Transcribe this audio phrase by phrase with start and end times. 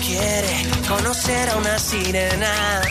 [0.00, 2.82] quiere conocer a una sirena.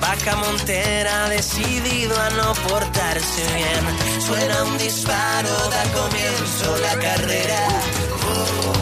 [0.00, 4.20] Vaca Montera decidido a no portarse bien.
[4.20, 8.75] Suena un disparo, da comienzo la carrera.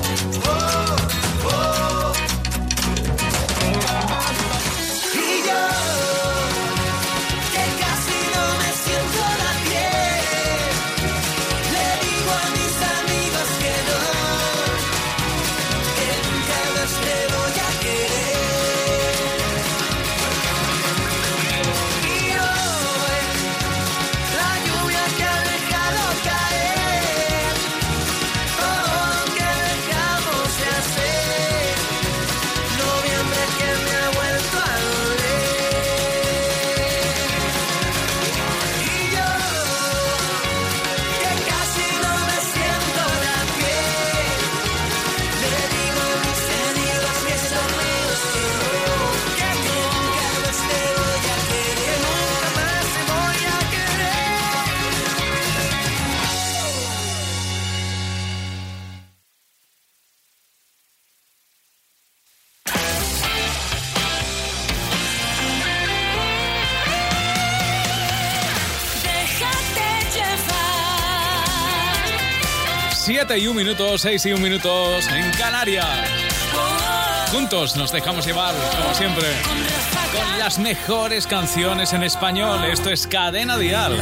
[73.35, 75.87] 7 y un minuto, 6 y un minutos en Canarias.
[77.33, 79.25] Juntos nos dejamos llevar, como siempre,
[80.13, 82.65] con las mejores canciones en español.
[82.65, 83.99] Esto es Cadena Dial.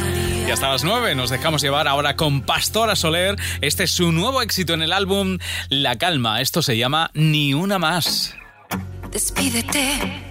[0.47, 3.37] Y hasta las 9 nos dejamos llevar ahora con Pastora Soler.
[3.63, 5.39] Este es su nuevo éxito en el álbum
[5.71, 6.43] La Calma.
[6.43, 8.35] Esto se llama Ni una más.
[9.11, 10.31] Despídete,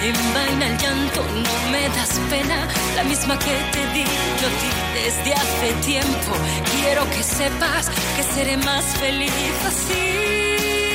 [0.00, 2.68] Envaina el llanto, no me das pena.
[2.94, 6.32] La misma que te di yo a ti desde hace tiempo.
[6.72, 9.32] Quiero que sepas que seré más feliz
[9.66, 10.87] así.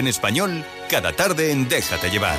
[0.00, 2.38] En español, cada tarde en Déjate llevar.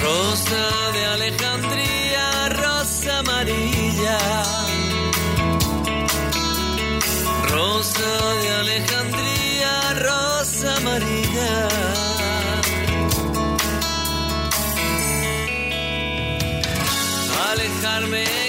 [0.00, 4.18] Rosa de Alejandría, rosa amarilla.
[7.48, 11.68] Rosa de Alejandría, rosa amarilla.
[17.50, 18.43] Alejarme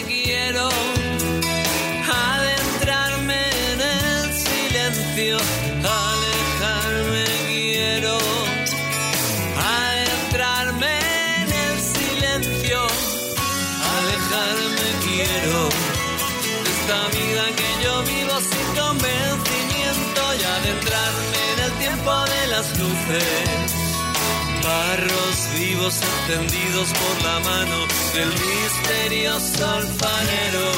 [24.64, 27.78] Barros vivos encendidos por la mano
[28.14, 30.72] del misterioso alfarero.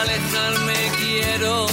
[0.00, 1.66] Alejarme quiero,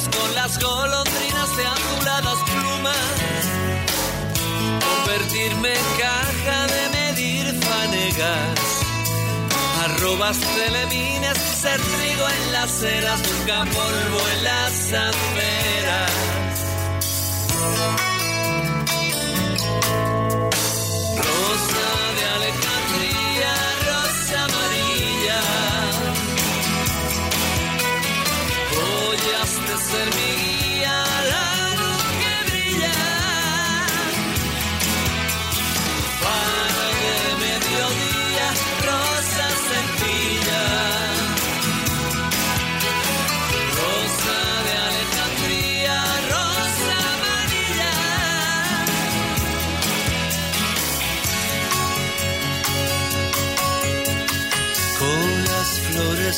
[0.00, 2.96] con las golondrinas de azuladas plumas,
[4.80, 8.82] convertirme en caja de medir fanegas
[9.84, 16.31] arrobas telemines, ser trigo en las eras, nunca polvo en las aceras.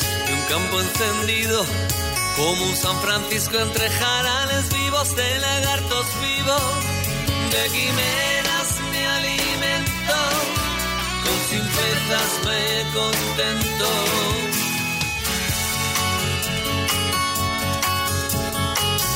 [0.01, 1.65] De un campo encendido,
[2.37, 6.63] como un San Francisco entre jarales vivos de lagartos vivos,
[7.53, 10.17] de quimeras me alimento,
[11.25, 13.91] con simplezas me contento.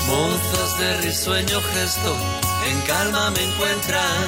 [0.06, 2.16] Monzas de risueño gesto,
[2.70, 4.26] en calma me encuentran,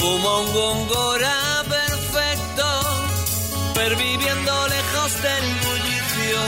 [0.00, 1.53] como un gongora
[3.88, 6.40] perviviendo lejos del bullicio,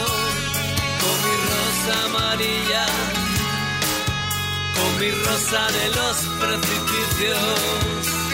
[1.03, 2.87] con mi rosa amarilla,
[4.77, 8.26] con mi rosa de los precipicios.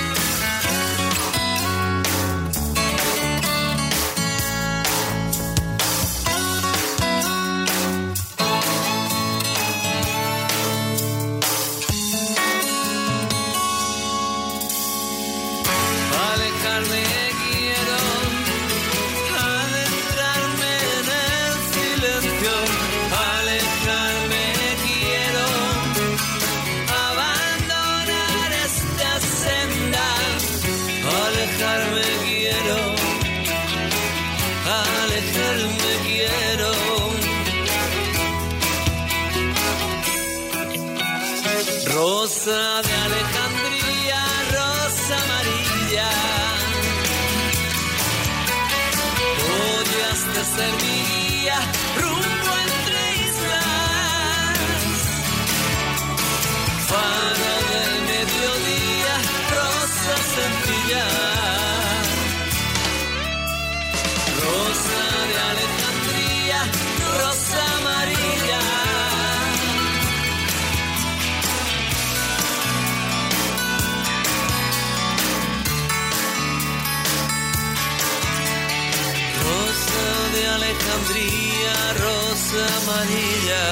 [82.93, 83.69] Amarilla.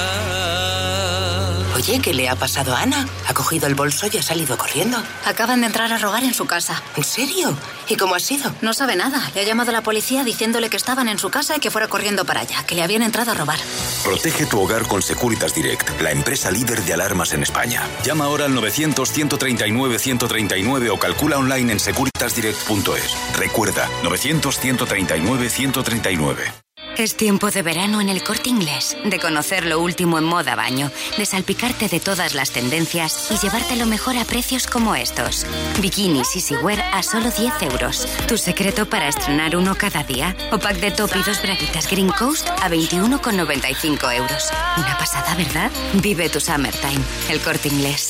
[1.75, 3.07] Oye, ¿qué le ha pasado a Ana?
[3.27, 5.01] Ha cogido el bolso y ha salido corriendo.
[5.25, 6.79] Acaban de entrar a robar en su casa.
[6.95, 7.57] ¿En serio?
[7.89, 8.53] ¿Y cómo ha sido?
[8.61, 9.31] No sabe nada.
[9.33, 11.87] Le ha llamado a la policía diciéndole que estaban en su casa y que fuera
[11.87, 13.57] corriendo para allá, que le habían entrado a robar.
[14.03, 17.81] Protege tu hogar con Securitas Direct, la empresa líder de alarmas en España.
[18.05, 23.17] Llama ahora al 900-139-139 o calcula online en securitasdirect.es.
[23.37, 26.70] Recuerda, 900-139-139.
[26.97, 30.91] Es tiempo de verano en el corte inglés, de conocer lo último en moda baño,
[31.17, 35.45] de salpicarte de todas las tendencias y llevarte lo mejor a precios como estos.
[35.81, 38.07] Bikinis y Wear a solo 10 euros.
[38.27, 40.35] ¿Tu secreto para estrenar uno cada día?
[40.51, 44.51] O pack de top y dos braguitas Green Coast a 21,95 euros.
[44.77, 45.71] Una pasada, ¿verdad?
[46.01, 47.01] Vive tu summertime.
[47.29, 48.09] El corte inglés.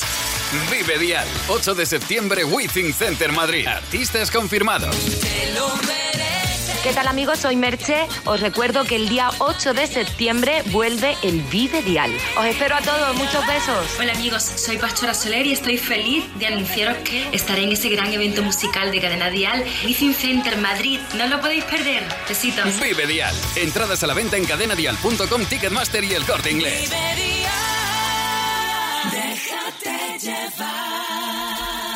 [0.70, 3.66] Vive Dial, 8 de septiembre, Withing Center Madrid.
[3.66, 4.94] Artistas confirmados.
[6.82, 7.38] ¿Qué tal amigos?
[7.38, 8.08] Soy Merche.
[8.24, 12.10] Os recuerdo que el día 8 de septiembre vuelve el Vive Dial.
[12.36, 13.86] Os espero a todos, muchos besos.
[14.00, 18.12] Hola amigos, soy Pastora Soler y estoy feliz de anunciaros que estaré en ese gran
[18.12, 20.98] evento musical de Cadena Dial, Within Center Madrid.
[21.14, 22.02] No lo podéis perder.
[22.28, 22.80] Besitos.
[22.80, 23.34] Vive Dial.
[23.54, 26.90] Entradas a la venta en cadenadial.com, Ticketmaster y el corte inglés.
[29.12, 31.51] Déjate llevar.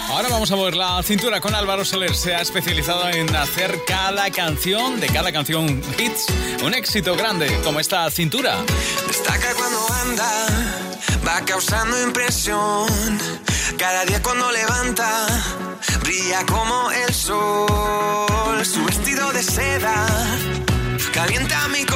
[0.09, 2.15] Ahora vamos a mover la cintura con Álvaro Soler.
[2.15, 6.27] Se ha especializado en hacer cada canción, de cada canción hits,
[6.63, 8.57] un éxito grande, como esta cintura.
[9.07, 10.47] Destaca cuando anda,
[11.27, 12.89] va causando impresión.
[13.79, 15.27] Cada día cuando levanta,
[16.01, 18.65] brilla como el sol.
[18.65, 20.07] Su vestido de seda
[21.13, 21.96] calienta mi corazón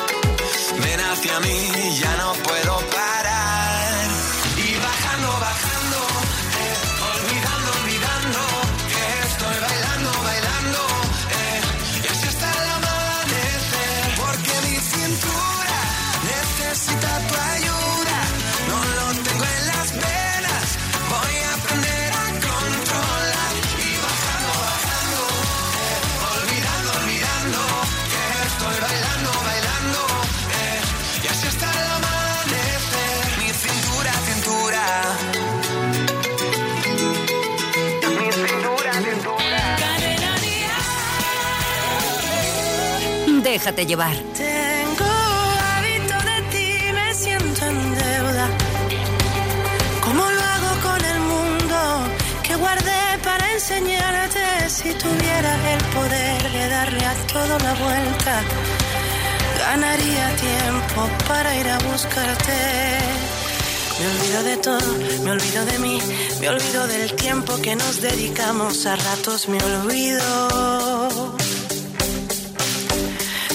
[43.61, 44.15] Déjate llevar.
[44.35, 48.47] Tengo hábito de ti, me siento en deuda.
[50.03, 51.77] ¿Cómo lo hago con el mundo
[52.41, 54.67] que guardé para enseñarte?
[54.67, 58.41] Si tuviera el poder de darle a todo la vuelta,
[59.59, 62.57] ganaría tiempo para ir a buscarte.
[63.99, 65.99] Me olvido de todo, me olvido de mí,
[66.39, 70.90] me olvido del tiempo que nos dedicamos, a ratos me olvido.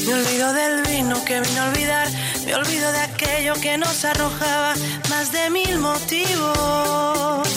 [0.07, 2.09] Me olvido del vino que vino a olvidar,
[2.45, 4.75] me olvido de aquello que nos arrojaba
[5.11, 7.49] más de mil motivos.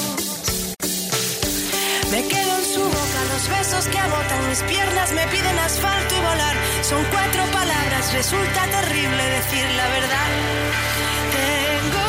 [2.10, 6.20] Me quedo en su boca los besos que agotan mis piernas me piden asfalto y
[6.20, 6.56] volar.
[6.82, 10.28] Son cuatro palabras, resulta terrible decir la verdad.
[11.38, 12.09] Tengo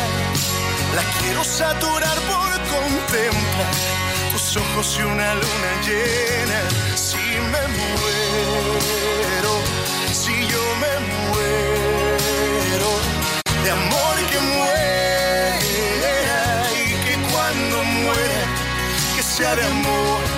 [0.95, 3.73] La quiero saturar por contemplar
[4.31, 6.59] tus ojos y una luna llena.
[6.95, 9.53] Si me muero,
[10.11, 12.89] si yo me muero,
[13.63, 15.59] de amor que muera
[16.73, 18.41] y que cuando muera,
[19.15, 20.30] que sea de amor.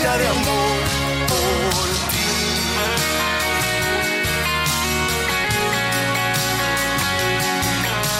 [0.00, 0.80] De amor
[1.28, 2.28] por ti.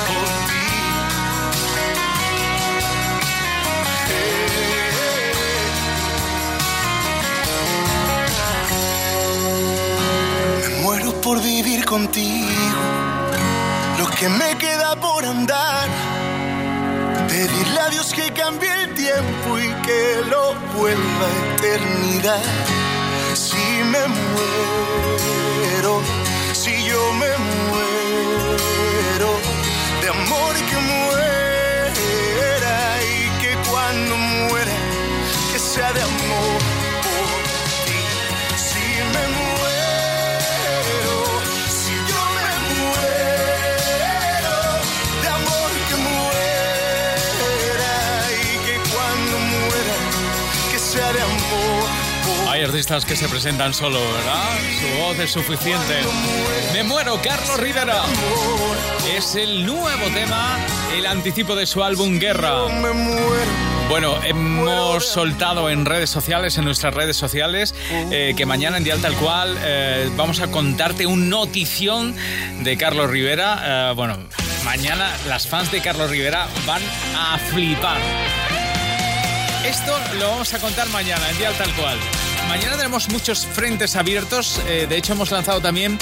[0.09, 0.67] Por ti.
[10.61, 12.83] Me muero por vivir contigo,
[13.99, 16.20] lo que me queda por andar.
[17.31, 22.43] Pedirle a Dios que cambie el tiempo y que lo vuelva a eternidad.
[23.35, 26.03] Si me muero,
[26.53, 27.31] si yo me
[27.69, 29.31] muero,
[30.03, 34.73] de amor que muera y que cuando muera,
[35.53, 36.70] que sea de amor
[52.91, 54.59] que se presentan solo, ¿verdad?
[54.81, 55.95] Su voz es suficiente.
[56.73, 58.03] Me muero, Carlos Rivera.
[59.17, 60.59] Es el nuevo tema,
[60.97, 62.65] el anticipo de su álbum Guerra.
[63.89, 69.01] Bueno, hemos soltado en redes sociales, en nuestras redes sociales, eh, que mañana en Dial
[69.01, 72.17] Tal Cual eh, vamos a contarte un notición
[72.65, 73.91] de Carlos Rivera.
[73.91, 74.19] Eh, bueno,
[74.65, 76.83] mañana las fans de Carlos Rivera van
[77.17, 78.01] a flipar.
[79.65, 81.99] Esto lo vamos a contar mañana en Dial Tal Cual.
[82.51, 84.61] Mañana tenemos muchos frentes abiertos.
[84.67, 85.97] eh, de hecho, hemos lanzado también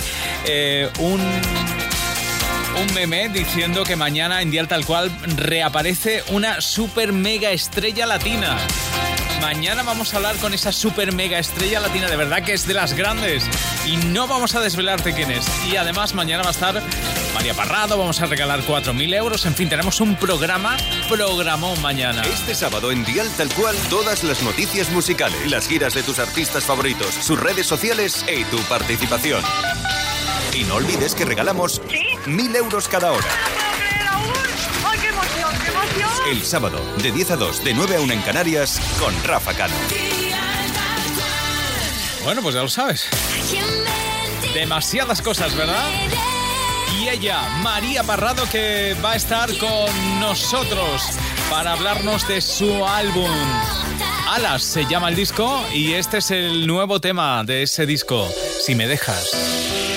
[0.46, 7.50] eh, un, un meme diciendo que mañana en Dial Tal Cual reaparece una super mega
[7.50, 8.56] estrella latina.
[9.40, 12.74] Mañana vamos a hablar con esa super mega estrella latina, de verdad que es de
[12.74, 13.44] las grandes.
[13.86, 15.46] Y no vamos a desvelarte quién es.
[15.66, 16.82] Y además mañana va a estar
[17.34, 19.46] María Parrado, vamos a regalar 4.000 euros.
[19.46, 20.76] En fin, tenemos un programa,
[21.08, 22.22] programón mañana.
[22.22, 26.64] Este sábado en Dial Tal Cual, todas las noticias musicales, las giras de tus artistas
[26.64, 29.42] favoritos, sus redes sociales y tu participación.
[30.52, 31.80] Y no olvides que regalamos
[32.26, 33.28] mil euros cada hora.
[36.30, 39.74] El sábado, de 10 a 2, de 9 a 1 en Canarias, con Rafa Cano.
[42.22, 43.08] Bueno, pues ya lo sabes.
[44.52, 45.88] Demasiadas cosas, ¿verdad?
[47.00, 51.02] Y ella, María Parrado, que va a estar con nosotros
[51.48, 53.30] para hablarnos de su álbum.
[54.28, 58.28] Alas se llama el disco y este es el nuevo tema de ese disco,
[58.60, 59.87] Si me dejas.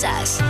[0.00, 0.49] cosas.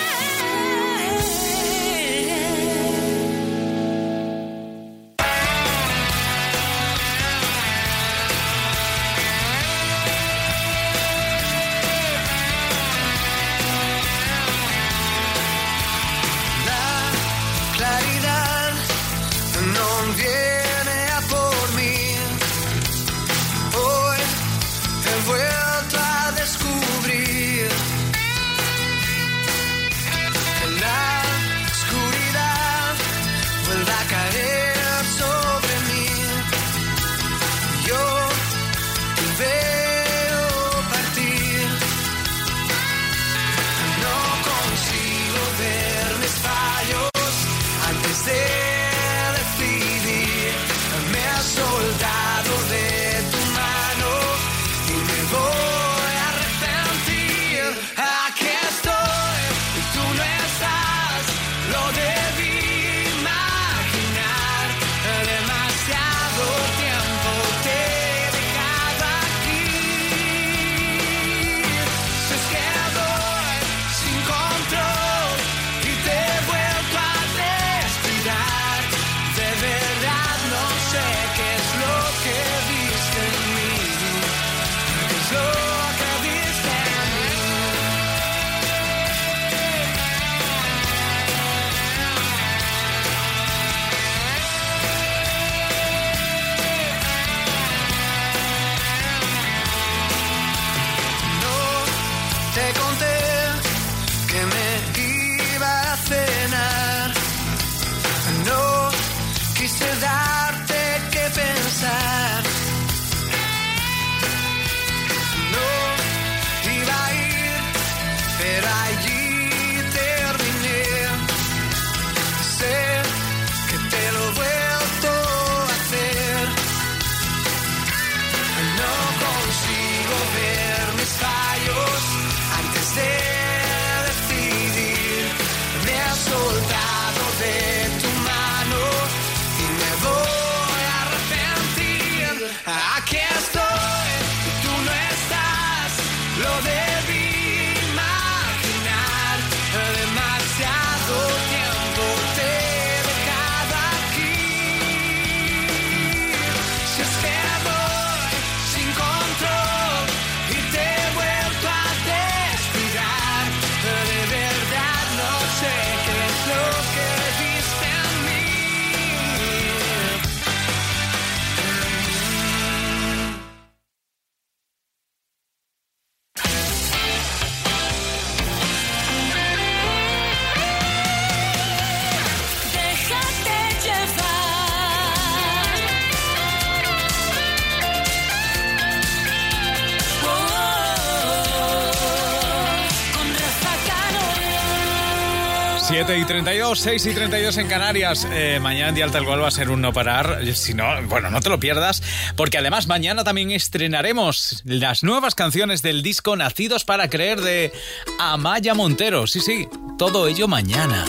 [196.31, 198.25] 32, 6 y 32 en Canarias.
[198.31, 200.39] Eh, mañana Día Tal Cual va a ser un no parar.
[200.41, 202.01] Eh, si no, bueno, no te lo pierdas,
[202.37, 207.73] porque además mañana también estrenaremos las nuevas canciones del disco Nacidos para Creer de
[208.17, 209.27] Amaya Montero.
[209.27, 209.67] Sí, sí,
[209.97, 211.03] todo ello mañana.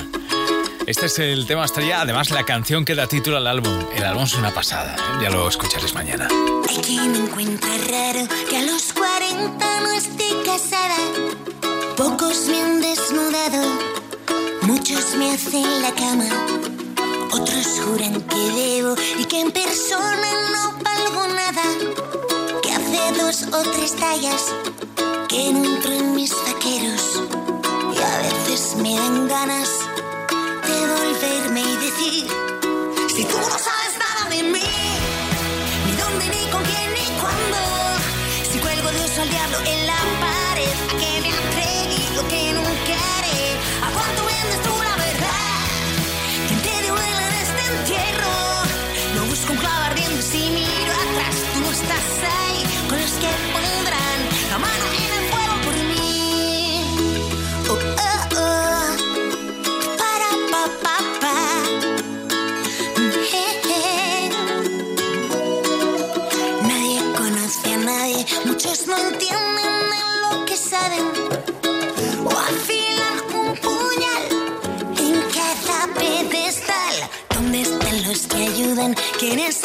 [0.88, 3.78] Este es el tema estrella, además la canción que da título al álbum.
[3.94, 5.22] El álbum es una pasada, ¿eh?
[5.22, 6.26] ya lo escucharéis mañana.
[6.76, 10.96] Aquí me encuentra raro que a los 40 no esté casada.
[11.96, 13.91] Pocos me han desnudado
[14.82, 16.24] Muchos me hacen la cama,
[17.30, 21.62] otros juran que debo y que en persona no valgo nada.
[22.60, 24.52] Que hace dos o tres tallas
[25.28, 27.22] que no entro en mis vaqueros
[27.94, 29.68] y a veces me dan ganas
[30.66, 32.26] de volverme y decir:
[33.14, 34.68] Si tú no sabes nada de mí,
[35.86, 37.58] ni dónde, ni con quién, ni cuándo,
[38.50, 40.11] si cuelgo de eso al diablo en la
[79.32, 79.61] Venus.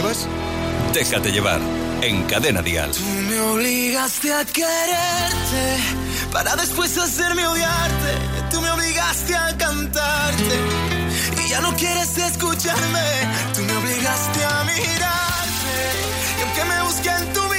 [0.00, 0.26] Llevas?
[0.94, 1.60] Déjate llevar
[2.00, 2.90] en Cadena Dial.
[2.90, 5.64] Tú me obligaste a quererte
[6.32, 8.12] para después hacerme odiarte.
[8.50, 10.56] Tú me obligaste a cantarte
[11.44, 13.08] y ya no quieres escucharme.
[13.54, 15.76] Tú me obligaste a mirarte
[16.38, 17.49] y aunque me busque en tu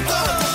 [0.00, 0.51] me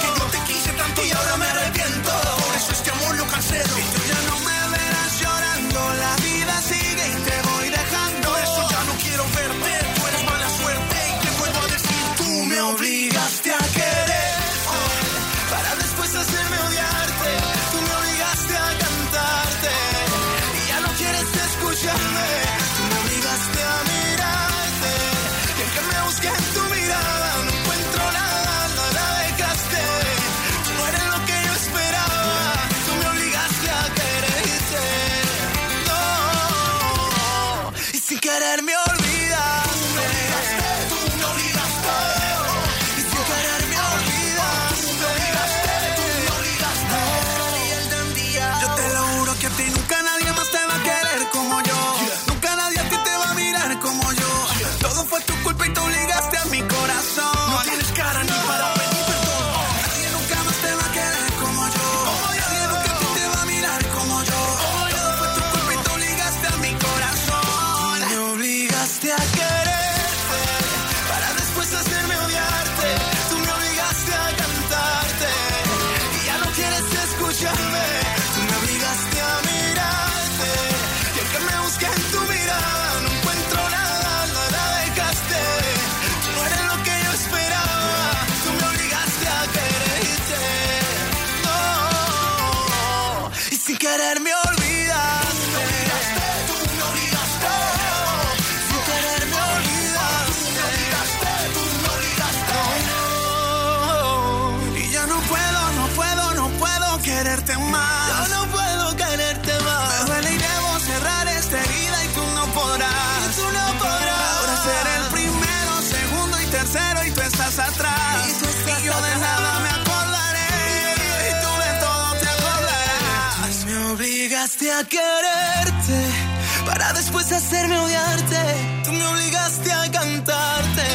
[127.36, 128.82] hacerme odiarte.
[128.84, 130.88] Tú me obligaste a cantarte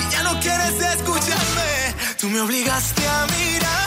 [0.00, 1.94] y ya no quieres escucharme.
[2.18, 3.83] Tú me obligaste a mirarte.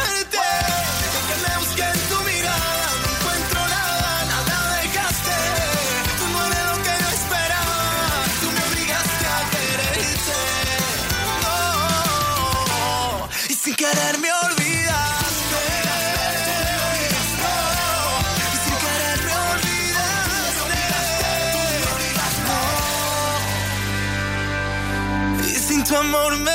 [25.96, 26.52] Amor me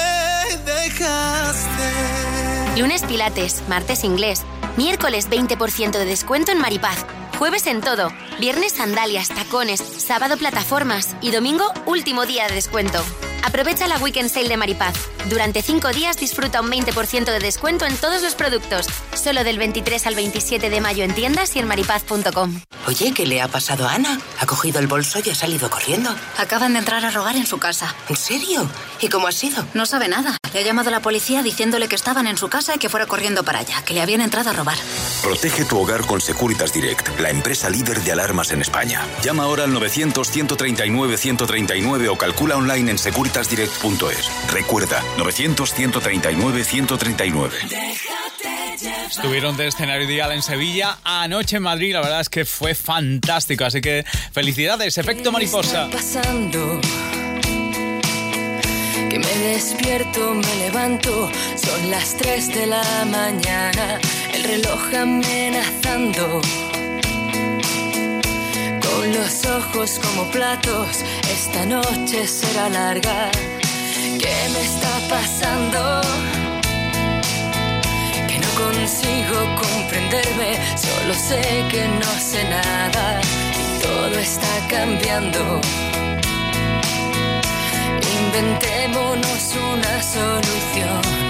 [0.65, 1.83] dejaste.
[2.77, 4.43] Lunes Pilates, martes inglés,
[4.77, 7.05] miércoles 20% de descuento en Maripaz,
[7.39, 8.11] jueves en todo,
[8.41, 13.03] viernes sandalias, tacones, sábado plataformas y domingo último día de descuento.
[13.45, 14.95] Aprovecha la Weekend Sale de Maripaz.
[15.29, 18.87] Durante 5 días disfruta un 20% de descuento en todos los productos.
[19.15, 22.59] Solo del 23 al 27 de mayo en tiendas y en maripaz.com.
[22.89, 24.19] Oye, ¿qué le ha pasado a Ana?
[24.41, 26.13] Ha cogido el bolso y ha salido corriendo.
[26.39, 27.95] Acaban de entrar a robar en su casa.
[28.09, 28.69] ¿En serio?
[29.01, 29.65] ¿Y cómo ha sido?
[29.75, 30.37] No sabe nada.
[30.53, 33.07] Le ha llamado a la policía diciéndole que estaban en su casa y que fuera
[33.07, 34.77] corriendo para allá, que le habían entrado a robar.
[35.23, 39.07] Protege tu hogar con Securitas Direct, la empresa líder de alarmas en España.
[39.23, 44.31] Llama ahora al 900-139-139 o calcula online en securitasdirect.es.
[44.51, 47.51] Recuerda, 900-139-139.
[49.09, 53.65] Estuvieron de escenario ideal en Sevilla, anoche en Madrid, la verdad es que fue fantástico,
[53.65, 55.89] así que felicidades, efecto mariposa.
[55.91, 56.81] pasando?
[59.11, 64.01] Que me despierto, me levanto, son las 3 de la mañana,
[64.33, 66.41] el reloj amenazando.
[68.81, 73.31] Con los ojos como platos, esta noche será larga.
[74.19, 76.42] ¿Qué me está pasando?
[78.65, 83.21] Consigo comprenderme, solo sé que no sé nada
[83.83, 85.61] todo está cambiando.
[88.21, 91.22] Inventémonos una solución.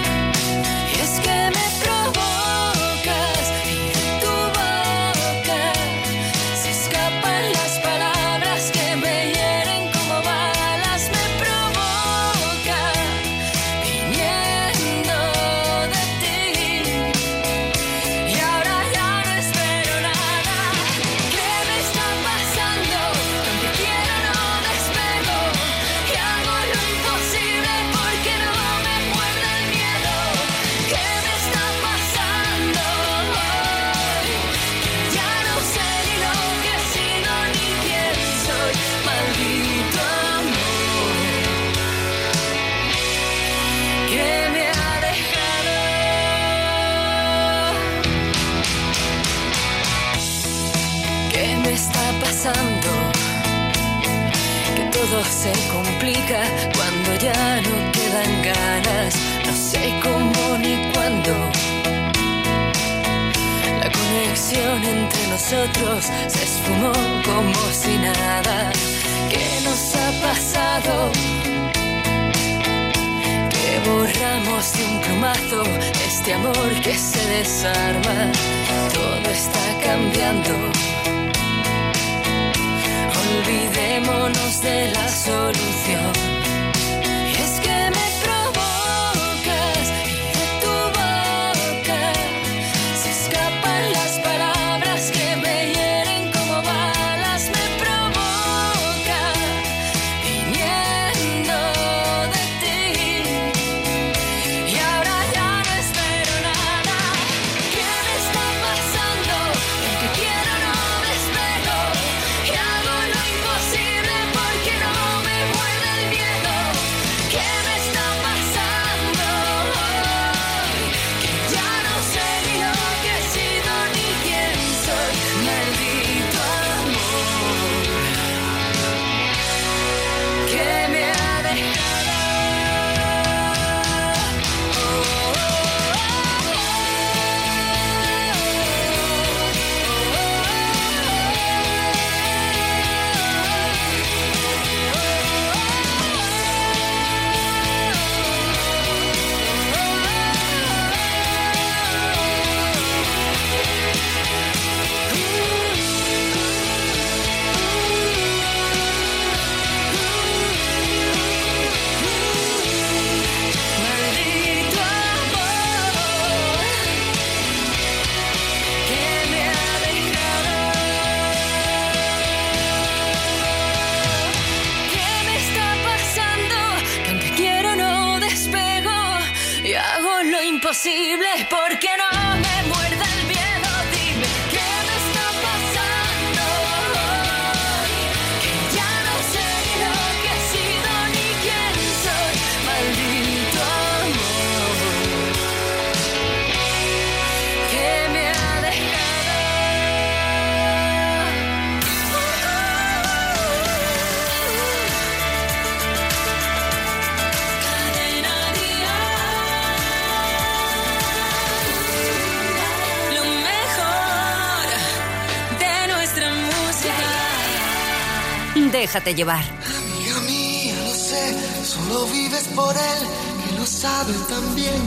[218.93, 219.43] Déjate llevar.
[219.43, 221.35] Amiga mía, lo sé,
[221.65, 222.99] solo vives por él,
[223.43, 224.79] que lo sabe también.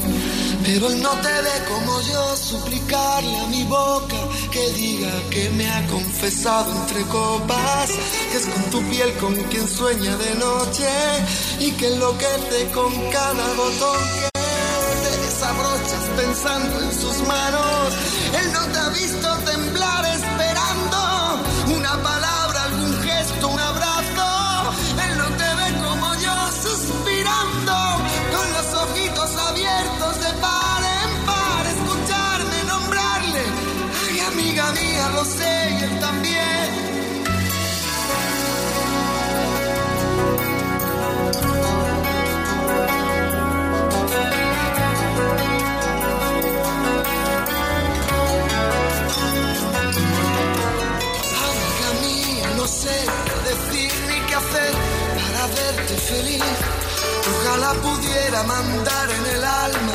[0.62, 4.16] Pero él no te ve como yo, suplicarle a mi boca
[4.52, 7.90] que diga que me ha confesado entre copas,
[8.30, 10.88] que es con tu piel con quien sueña de noche
[11.58, 17.92] y que enloquece con cada botón que te desabrochas pensando en sus manos.
[18.40, 20.35] Él no te ha visto temblar esperando
[57.56, 59.94] Ojalá pudiera mandar en el alma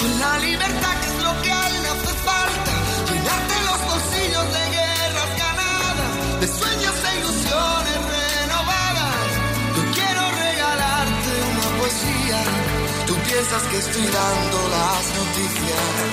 [0.00, 2.72] con la libertad que es lo que a él le hace falta.
[3.08, 9.26] Llenarte los bolsillos de guerras ganadas, de sueños e ilusiones renovadas.
[9.76, 12.40] Yo quiero regalarte una poesía.
[13.06, 16.10] Tú piensas que estoy dando las noticias.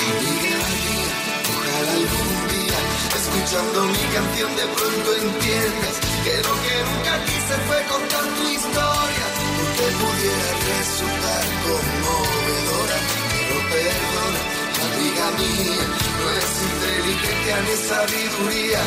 [0.00, 1.12] Amiga mía,
[1.52, 2.78] ojalá algún día
[3.20, 9.26] escuchando mi canción de pronto entiendas que lo que nunca quise fue contar tu historia
[9.56, 12.98] porque pudiera resultar conmovedora.
[13.30, 14.40] Pero perdona
[14.86, 15.86] amiga mía
[16.18, 18.82] no es inteligencia ni sabiduría.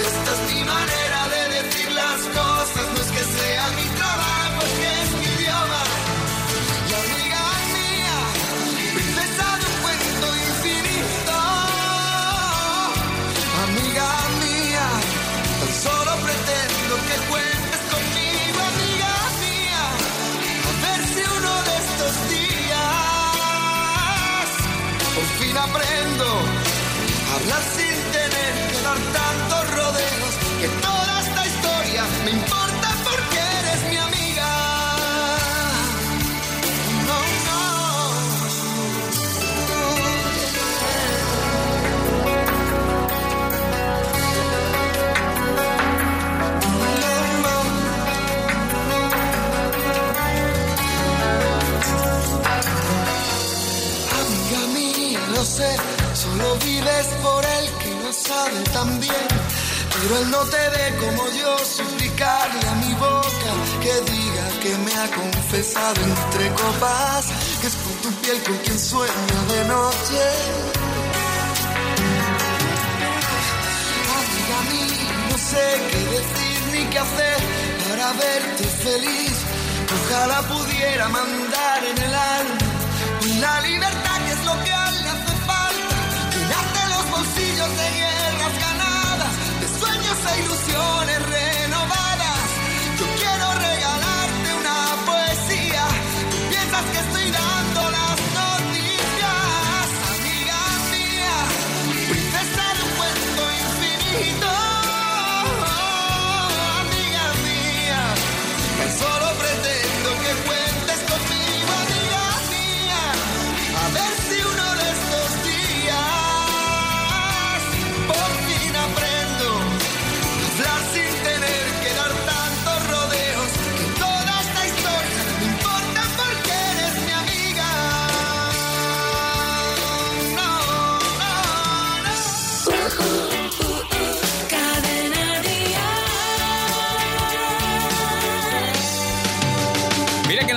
[0.00, 4.62] Esta es mi manera de decir las cosas no es que sea mi trabajo
[4.96, 5.15] es
[27.46, 27.85] Hablar
[60.08, 63.52] Pero él no te ve como yo suplicarle a mi boca
[63.82, 67.26] que diga que me ha confesado entre copas
[67.60, 70.22] que es por tu piel con quien sueño de noche.
[74.20, 77.38] Amiga mía, no sé qué decir ni qué hacer
[77.88, 79.36] para verte feliz.
[79.96, 82.58] Ojalá pudiera mandar en el alma
[83.40, 85.96] la libertad que es lo que a él le hace falta.
[86.30, 88.25] Llenarte los bolsillos de
[90.06, 91.55] sueños e ilusiones renovadas.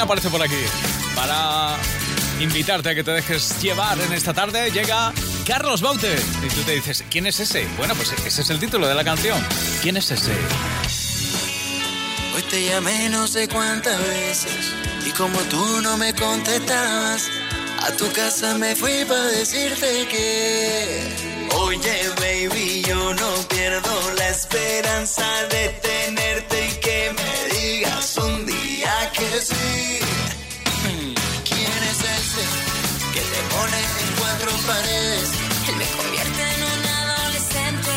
[0.10, 0.64] Aparece por aquí.
[1.16, 1.78] Para
[2.40, 5.14] invitarte a que te dejes llevar en esta tarde, llega
[5.46, 6.16] Carlos Baute.
[6.44, 7.68] Y tú te dices, ¿quién es ese?
[7.78, 9.40] Bueno, pues ese es el título de la canción.
[9.84, 10.32] ¿Quién es ese?
[12.36, 14.74] Hoy te llamé no sé cuántas veces
[15.06, 17.30] y como tú no me contestabas,
[17.80, 21.04] a tu casa me fui para decirte que,
[21.56, 26.69] oye baby, yo no pierdo la esperanza de tenerte
[29.14, 30.00] que sí.
[31.46, 32.46] ¿Quién es ese
[33.14, 35.30] que te pone en cuatro paredes?
[35.68, 37.96] Él me convierte en un adolescente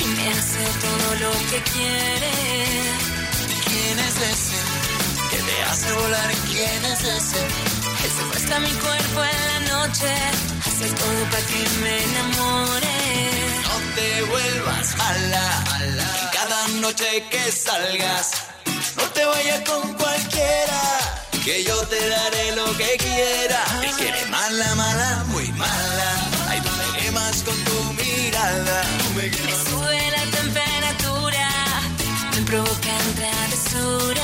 [0.00, 2.32] y me hace todo lo que quiere.
[3.68, 4.58] ¿Quién es ese
[5.30, 6.30] que te hace volar?
[6.50, 7.40] ¿Quién es ese?
[8.04, 10.12] Él secuestra mi cuerpo en la noche,
[10.66, 12.98] hace todo para que me enamore.
[13.68, 15.64] No te vuelvas mala,
[16.20, 18.48] en cada noche que salgas.
[18.96, 20.82] No te vayas con cualquiera,
[21.44, 23.64] que yo te daré lo que quiera.
[23.88, 26.10] Y que eres mala, mala, muy mala.
[26.48, 28.82] Ay, tú me quemas con tu mirada.
[28.98, 29.30] Tú me
[29.70, 31.48] sube la temperatura,
[32.34, 34.20] me provocan travesuras.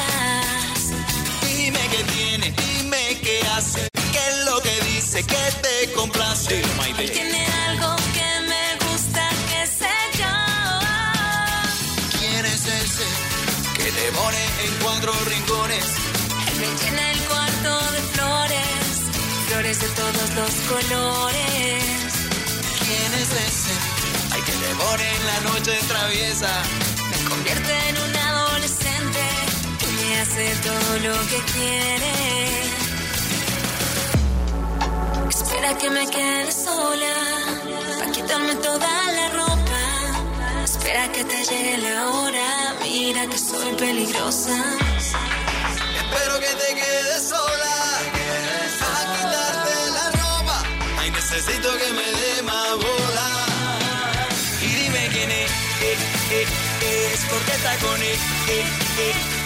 [1.42, 6.62] Dime qué tiene, dime qué hace, qué es lo que dice, que te complace.
[14.12, 15.84] Pone en cuatro rincones?
[16.48, 18.88] Él me llena el cuarto de flores,
[19.48, 21.84] flores de todos los colores.
[22.84, 23.74] ¿Quién es ese?
[24.32, 26.52] Ay, que te pone en la noche traviesa.
[27.10, 29.22] Me convierte en un adolescente
[29.80, 32.12] y me hace todo lo que quiere.
[35.28, 37.14] Espera que me quede sola,
[37.98, 39.53] para quitarme toda la ropa.
[40.84, 44.54] Espera que te llegue la hora, mira que soy peligrosa.
[45.96, 47.74] Espero que te quedes sola.
[48.90, 50.62] A quitarte la ropa.
[50.98, 53.28] Ay, necesito que me dé más bola.
[54.60, 55.96] Y dime quién es, eh,
[56.32, 56.46] eh,
[56.82, 58.18] eh, es porque está con él.
[58.48, 58.64] Eh,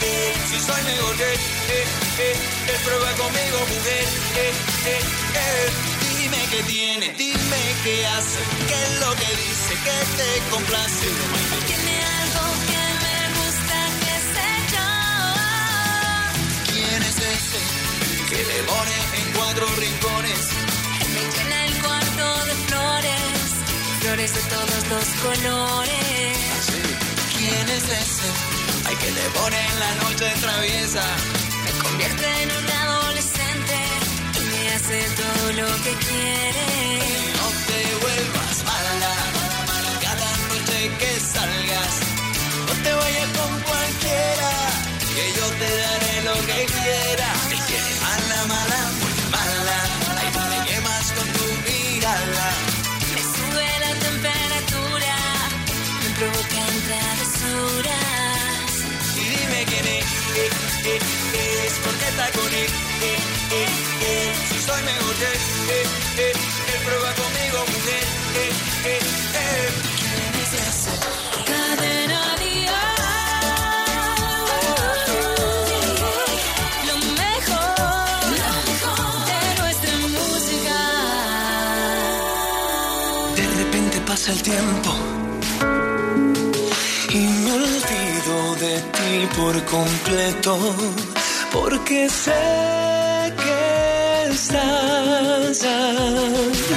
[0.02, 0.34] eh.
[0.50, 1.38] Si soy mejor que él,
[2.84, 4.06] prueba conmigo, mujer.
[6.18, 9.57] Dime qué tiene, dime qué hace, qué es lo que dice,
[9.88, 11.08] que te complace.
[11.66, 14.88] Tiene algo que me gusta, que sé yo.
[16.70, 17.60] ¿Quién es ese
[18.30, 20.44] que le pone en cuatro rincones?
[21.14, 23.48] Me llena el cuarto de flores,
[24.00, 26.60] flores de todos los colores.
[27.36, 28.28] ¿Quién es ese?
[28.86, 31.04] Ay, que le pone en la noche traviesa.
[31.64, 33.76] Me convierte en un adolescente
[34.38, 36.66] y me hace todo lo que quiere.
[37.38, 37.46] No
[41.00, 41.94] que salgas.
[42.66, 44.52] No te vayas con cualquiera,
[45.14, 47.28] que yo te daré lo que quiera.
[47.50, 49.78] Me quiere mala, mala, muy mala.
[50.18, 50.58] Ahí tú me
[51.16, 52.46] con tu mirada.
[53.14, 55.16] Me sube la temperatura,
[56.02, 58.70] me provocan travesuras.
[59.16, 60.10] Y dime quién es,
[60.42, 60.50] eh,
[60.92, 61.00] eh,
[61.34, 62.70] eh es porque está con él.
[63.02, 63.18] Eh,
[63.58, 63.68] eh,
[64.10, 65.30] eh, si soy mejor que
[65.78, 66.36] él,
[66.72, 68.07] él prueba conmigo, mujer.
[84.28, 84.90] el tiempo
[87.10, 90.58] y me olvido de ti por completo,
[91.50, 92.32] porque sé
[93.42, 96.72] que estás aquí.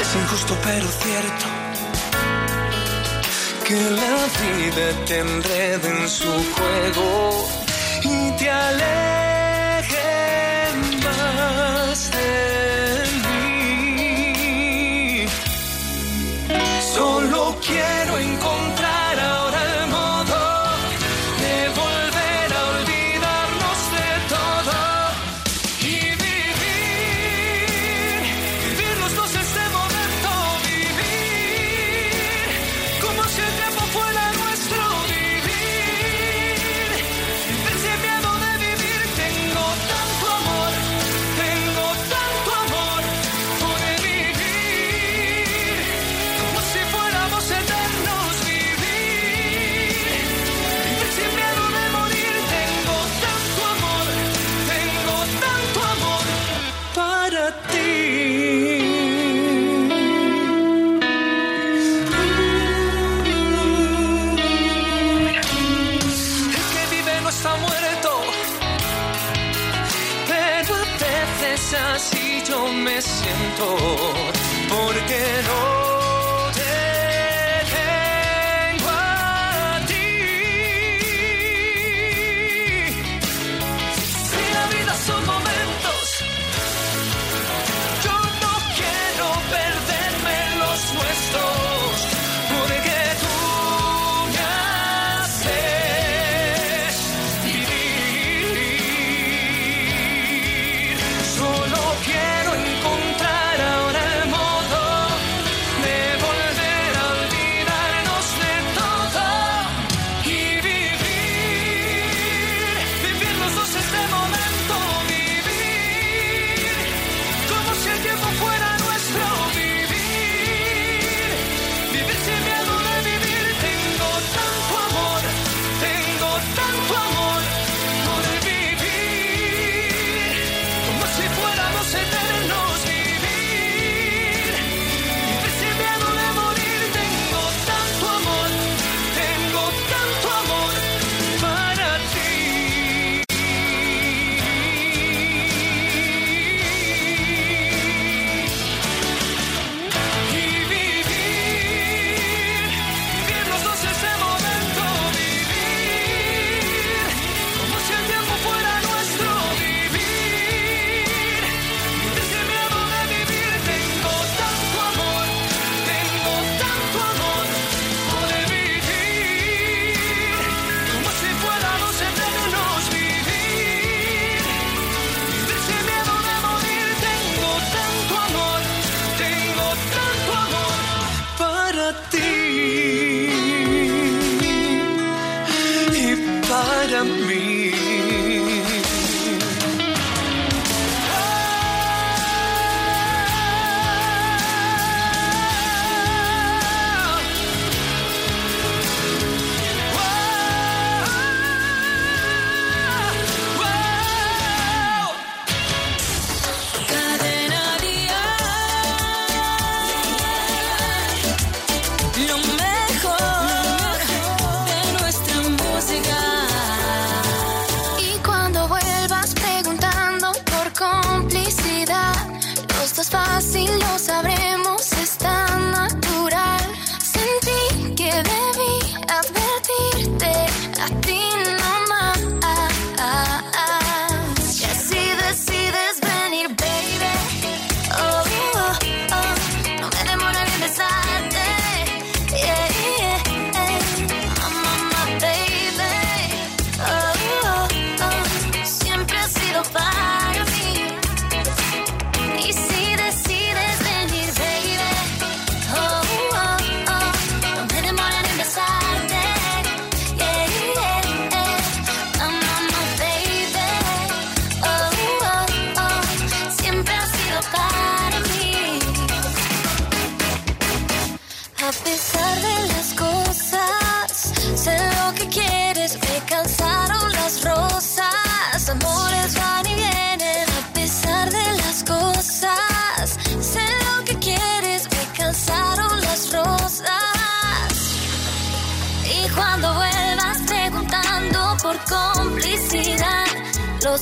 [0.00, 1.46] Es injusto pero cierto
[3.66, 7.48] que la vida te enreda en su juego
[8.04, 9.31] y te aleja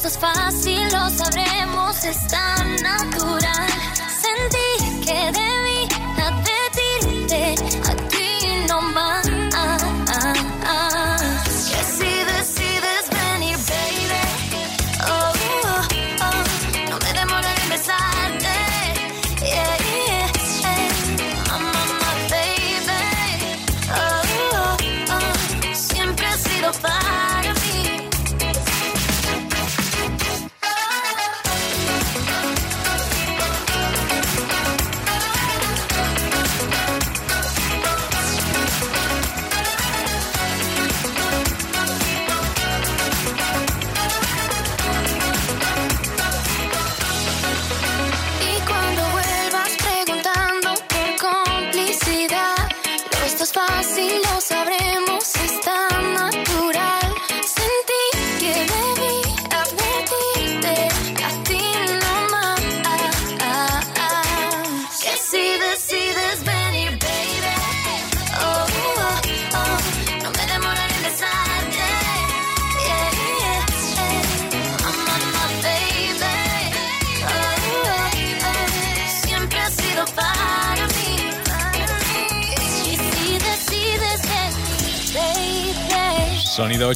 [0.03, 3.70] Los dos fácil lo sabremos, es tan natural.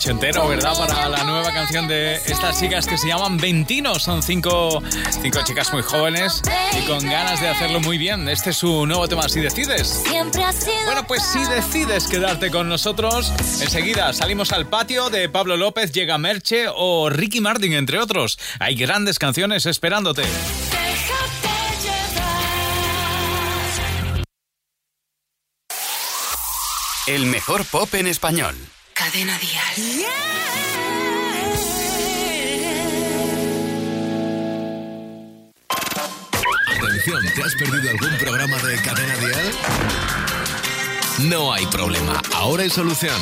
[0.05, 0.77] Ochentero, ¿verdad?
[0.77, 3.99] Para la nueva canción de estas chicas que se llaman Ventino.
[3.99, 4.83] Son cinco,
[5.23, 6.43] cinco chicas muy jóvenes
[6.79, 8.29] y con ganas de hacerlo muy bien.
[8.29, 10.03] Este es su nuevo tema, Si Decides.
[10.85, 13.33] Bueno, pues si decides quedarte con nosotros,
[13.63, 18.39] enseguida salimos al patio de Pablo López, llega Merche o Ricky Martin, entre otros.
[18.59, 20.25] Hay grandes canciones esperándote.
[27.07, 28.55] El mejor pop en español.
[28.95, 30.07] Cadena Dial.
[36.79, 39.53] Atención, ¿te has perdido algún programa de Cadena Dial?
[41.29, 43.21] No hay problema, ahora hay solución.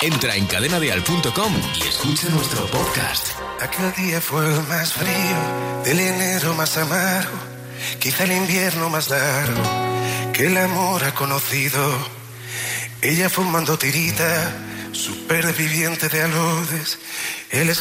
[0.00, 3.28] Entra en cadenadial.com y escucha nuestro podcast.
[3.60, 7.38] Aquel día fue el más frío del enero más amargo,
[7.98, 9.62] quizá el invierno más largo
[10.32, 11.96] que el amor ha conocido.
[13.00, 14.52] Ella fumando tirita,
[14.94, 16.98] superviviente de alodes,
[17.50, 17.72] él es